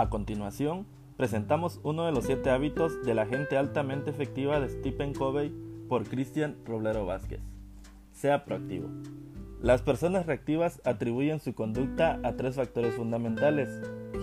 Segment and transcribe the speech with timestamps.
[0.00, 0.86] A continuación,
[1.18, 5.52] presentamos uno de los siete hábitos de la gente altamente efectiva de Stephen Covey
[5.90, 7.42] por Cristian Roblero Vázquez.
[8.10, 8.88] Sea proactivo.
[9.60, 13.68] Las personas reactivas atribuyen su conducta a tres factores fundamentales.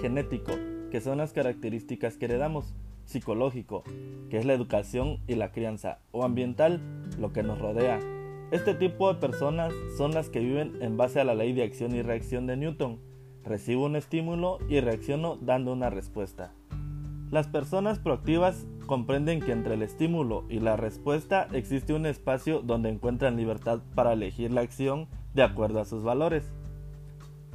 [0.02, 0.54] Genético,
[0.90, 2.74] que son las características que heredamos.
[3.06, 3.84] Psicológico,
[4.32, 6.00] que es la educación y la crianza.
[6.10, 6.82] O ambiental,
[7.20, 8.00] lo que nos rodea.
[8.50, 11.94] Este tipo de personas son las que viven en base a la ley de acción
[11.94, 12.98] y reacción de Newton
[13.48, 16.52] Recibo un estímulo y reacciono dando una respuesta.
[17.32, 22.90] Las personas proactivas comprenden que entre el estímulo y la respuesta existe un espacio donde
[22.90, 26.54] encuentran libertad para elegir la acción de acuerdo a sus valores.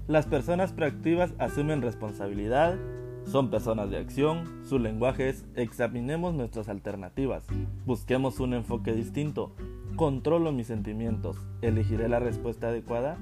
[0.09, 2.79] Las personas proactivas asumen responsabilidad,
[3.27, 7.47] son personas de acción, su lenguaje es examinemos nuestras alternativas,
[7.85, 9.55] busquemos un enfoque distinto,
[9.97, 13.19] controlo mis sentimientos, elegiré la respuesta adecuada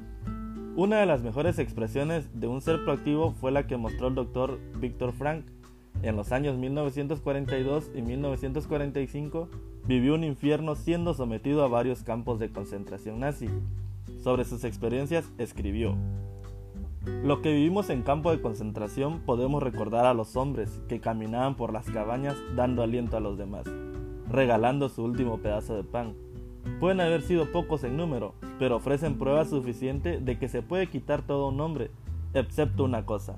[0.77, 4.59] una de las mejores expresiones de un ser proactivo fue la que mostró el doctor
[4.79, 5.45] Viktor Frank.
[6.03, 9.49] En los años 1942 y 1945
[9.87, 13.49] vivió un infierno siendo sometido a varios campos de concentración nazi.
[14.23, 15.97] Sobre sus experiencias escribió,
[17.25, 21.73] Lo que vivimos en campo de concentración podemos recordar a los hombres que caminaban por
[21.73, 23.65] las cabañas dando aliento a los demás,
[24.29, 26.15] regalando su último pedazo de pan
[26.79, 31.23] Pueden haber sido pocos en número, pero ofrecen prueba suficiente de que se puede quitar
[31.23, 31.91] todo un hombre,
[32.35, 33.37] excepto una cosa,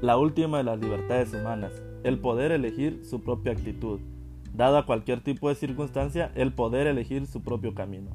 [0.00, 1.72] la última de las libertades humanas,
[2.04, 4.00] el poder elegir su propia actitud.
[4.54, 8.10] Dada cualquier tipo de circunstancia, el poder elegir su propio camino.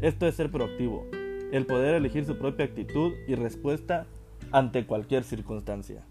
[0.00, 1.04] Esto es ser proactivo,
[1.52, 4.06] el poder elegir su propia actitud y respuesta
[4.52, 6.04] ante cualquier circunstancia.